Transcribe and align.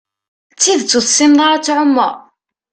D 0.53 0.55
tidett 0.61 0.95
ur 0.97 1.03
tessineḍ 1.03 1.39
ara 1.45 1.55
ad 1.57 1.63
tɛumeḍ? 1.65 2.13